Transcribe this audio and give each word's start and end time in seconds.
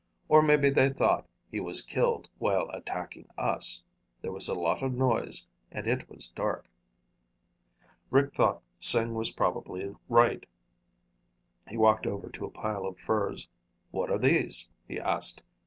Or 0.29 0.41
maybe 0.41 0.71
they 0.71 0.89
thought 0.89 1.27
he 1.51 1.59
was 1.59 1.83
killed 1.83 2.27
while 2.39 2.71
attacking 2.71 3.27
us. 3.37 3.83
There 4.23 4.31
was 4.31 4.47
a 4.49 4.55
lot 4.57 4.81
of 4.81 4.95
noise, 4.95 5.45
and 5.71 5.85
it 5.85 6.09
was 6.09 6.29
dark." 6.31 6.65
Rick 8.09 8.33
thought 8.33 8.63
Sing 8.79 9.13
was 9.13 9.29
probably 9.33 9.95
right. 10.09 10.47
He 11.69 11.77
walked 11.77 12.07
over 12.07 12.29
to 12.31 12.45
a 12.45 12.49
pile 12.49 12.87
of 12.87 12.97
furs. 12.97 13.47
"What 13.91 14.09
are 14.09 14.17
these?" 14.17 14.71
he 14.87 14.99
asked. 14.99 15.43